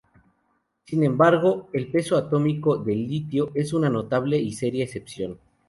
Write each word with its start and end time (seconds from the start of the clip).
Sin 0.85 1.03
embargo, 1.03 1.69
el 1.73 1.91
peso 1.91 2.17
atómico 2.17 2.77
del 2.77 3.07
litio 3.07 3.51
es 3.53 3.71
una 3.71 3.87
notable 3.87 4.39
y 4.39 4.51
seria 4.53 4.83
excepción. 4.83 5.37